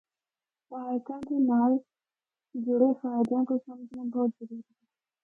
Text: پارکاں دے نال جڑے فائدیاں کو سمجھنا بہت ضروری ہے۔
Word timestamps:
پارکاں 0.69 1.21
دے 1.27 1.37
نال 1.49 1.71
جڑے 2.63 2.89
فائدیاں 3.01 3.43
کو 3.47 3.55
سمجھنا 3.65 4.03
بہت 4.13 4.29
ضروری 4.37 4.57
ہے۔ 4.67 4.85